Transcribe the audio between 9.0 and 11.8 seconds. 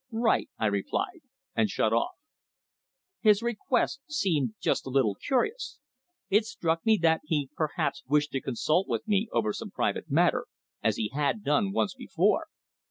me over some private matter, as he had done